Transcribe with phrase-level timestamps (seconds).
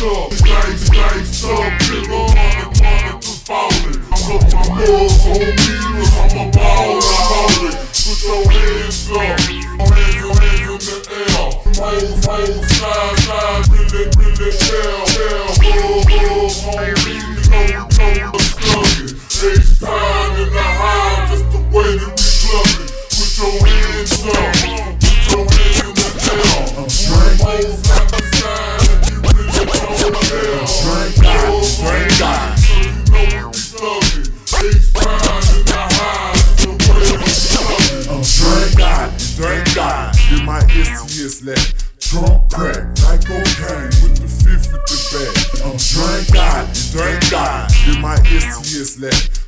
[0.00, 1.57] It's Dice, dice up.
[30.38, 32.58] Drink out, drink out.
[32.58, 34.30] So you know we be thuggin'.
[34.54, 35.82] Big pounds in the
[36.62, 38.14] the way.
[38.14, 38.22] I'm
[43.58, 45.34] Drunk with the back.
[45.66, 47.68] I'm drink out, drink out.
[47.84, 49.47] Get my istiest left.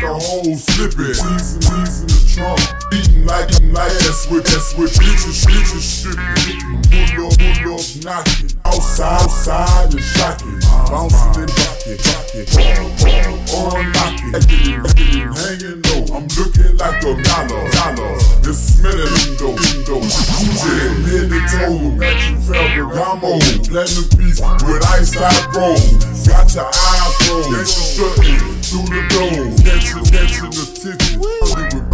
[0.00, 1.14] the whole slipping.
[1.14, 2.60] Season, in the trunk.
[2.92, 6.16] Eating like, eating like that's with, that's with bitches, bitches shit.
[7.14, 8.57] Pull up, pull up, knocking.
[8.80, 10.64] Southside, side, and shock it.
[10.90, 13.26] Bounce it and rock it, rock it.
[13.54, 14.44] Or knock it.
[15.34, 18.14] Hanging low, I'm looking like a dollar, dollar.
[18.42, 19.98] This smelling window, window.
[20.06, 21.98] Shit, head to toe.
[22.46, 23.32] Ferragamo,
[23.66, 25.78] platinum piece with ice side roll.
[26.26, 27.50] Got your eyes rolled.
[27.50, 29.56] Gangsta shutting through the dome.
[29.64, 31.87] Catching, catching the ticket.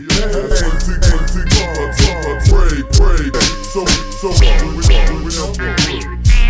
[0.00, 0.32] Pray,
[2.96, 3.28] pray,
[3.68, 4.84] so, so, we, we,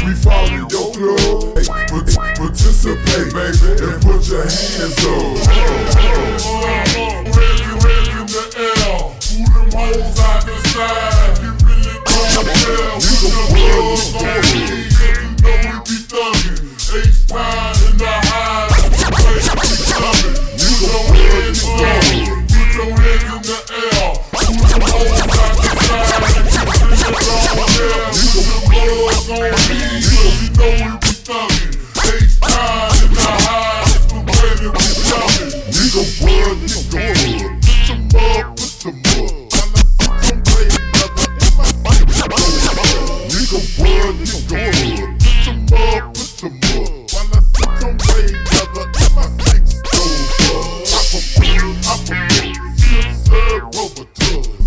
[0.07, 1.59] we follow your club,
[2.37, 5.40] participate, baby, and put your hands up.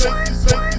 [0.04, 0.73] Thank you, thank.